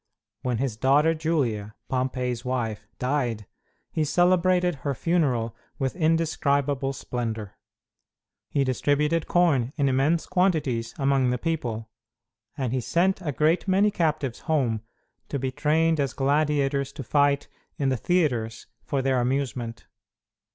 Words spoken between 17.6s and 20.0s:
in the theatres for their amusement.